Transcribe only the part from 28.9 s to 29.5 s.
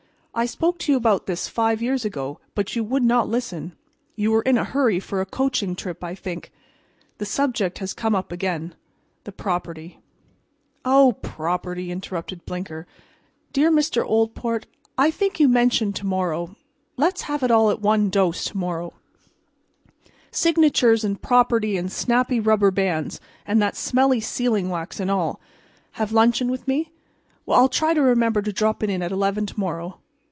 at eleven